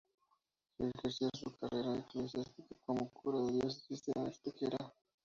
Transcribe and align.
Ejerció 0.79 1.29
su 1.35 1.51
carrera 1.57 1.99
eclesiástica 1.99 2.75
como 2.87 3.07
cura 3.11 3.37
en 3.37 3.45
la 3.45 3.51
diócesis 3.51 4.03
de 4.07 4.13
Antequera. 4.19 4.91